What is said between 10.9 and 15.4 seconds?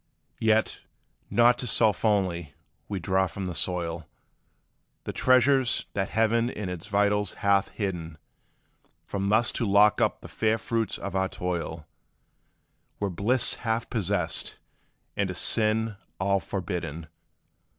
of our toil Were bliss half possessed, and a